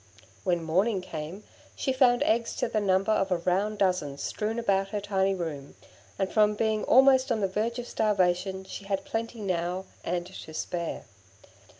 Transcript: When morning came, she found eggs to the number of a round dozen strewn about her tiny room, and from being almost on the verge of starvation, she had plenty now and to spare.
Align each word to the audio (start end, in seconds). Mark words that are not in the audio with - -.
When 0.43 0.63
morning 0.63 0.99
came, 1.01 1.43
she 1.75 1.93
found 1.93 2.23
eggs 2.23 2.55
to 2.55 2.67
the 2.67 2.79
number 2.81 3.11
of 3.11 3.29
a 3.31 3.37
round 3.37 3.77
dozen 3.77 4.17
strewn 4.17 4.57
about 4.57 4.87
her 4.87 4.99
tiny 4.99 5.35
room, 5.35 5.75
and 6.17 6.33
from 6.33 6.55
being 6.55 6.83
almost 6.85 7.31
on 7.31 7.39
the 7.39 7.47
verge 7.47 7.77
of 7.77 7.85
starvation, 7.87 8.63
she 8.63 8.85
had 8.85 9.05
plenty 9.05 9.41
now 9.41 9.85
and 10.03 10.25
to 10.25 10.55
spare. 10.55 11.05